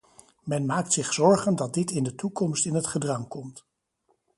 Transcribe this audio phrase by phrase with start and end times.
[0.43, 3.65] Men maakt zich zorgen dat dit in de toekomst in het gedrang komt.